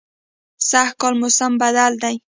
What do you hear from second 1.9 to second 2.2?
دی